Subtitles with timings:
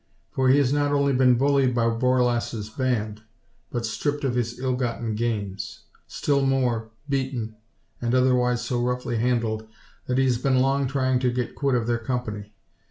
[0.31, 3.21] For he has not only been bullied by Borlasse's band,
[3.71, 5.81] but stripped of his ill gotten gains.
[6.07, 7.55] Still more, beaten,
[8.01, 9.67] and otherwise so roughly handled
[10.07, 12.51] that he has been long trying to get quit of their company.